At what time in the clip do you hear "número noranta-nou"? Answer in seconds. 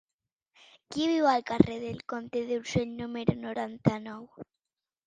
3.05-4.27